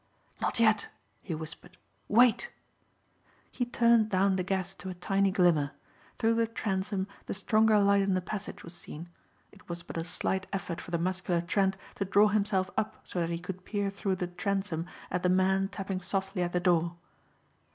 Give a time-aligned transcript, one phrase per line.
[0.41, 0.89] "Not yet,"
[1.21, 1.77] he whispered.
[2.07, 2.49] "Wait."
[3.51, 5.73] He turned down the gas to a tiny glimmer.
[6.17, 9.09] Through the transom the stronger light in the passage was seen.
[9.51, 13.19] It was but a slight effort for the muscular Trent to draw himself up so
[13.19, 16.95] that he could peer through the transom at the man tapping softly at the door.